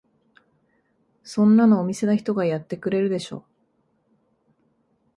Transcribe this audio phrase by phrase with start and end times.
[1.21, 3.45] そんなのお店の人がやってくれるでしょ。